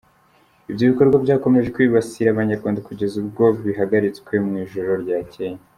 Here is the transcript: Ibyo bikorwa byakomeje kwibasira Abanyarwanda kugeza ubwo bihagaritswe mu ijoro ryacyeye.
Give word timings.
Ibyo 0.69 0.83
bikorwa 0.91 1.15
byakomeje 1.25 1.73
kwibasira 1.75 2.27
Abanyarwanda 2.31 2.85
kugeza 2.87 3.13
ubwo 3.21 3.43
bihagaritswe 3.65 4.33
mu 4.45 4.53
ijoro 4.63 4.91
ryacyeye. 5.05 5.57